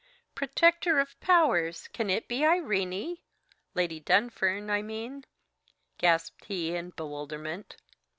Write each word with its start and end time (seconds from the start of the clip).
"Protector 0.33 0.99
of 0.99 1.19
Powers? 1.19 1.87
can 1.89 2.09
it 2.09 2.27
be 2.27 2.43
Irene? 2.43 3.19
Lady 3.75 3.99
Dunfern, 3.99 4.71
I 4.71 4.81
mean?" 4.81 5.25
gasped 5.99 6.45
he 6.45 6.73
in 6.75 6.89
bewilderment. 6.89 7.75